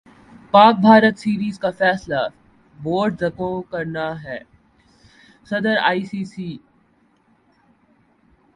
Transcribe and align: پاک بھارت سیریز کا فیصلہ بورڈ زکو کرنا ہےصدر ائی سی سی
پاک 0.53 0.75
بھارت 0.81 1.15
سیریز 1.19 1.55
کا 1.59 1.69
فیصلہ 1.79 2.21
بورڈ 2.75 3.11
زکو 3.19 3.51
کرنا 3.71 4.07
ہےصدر 4.23 5.75
ائی 5.89 6.01
سی 6.11 6.21
سی 6.33 6.49